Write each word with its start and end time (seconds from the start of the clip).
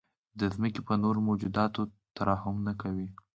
د 0.39 0.41
ځمکې 0.53 0.81
په 0.87 0.93
نورو 1.03 1.19
موجوداتو 1.27 1.81
ترحم 2.15 2.55
نه 2.67 2.73
کوئ. 2.81 3.07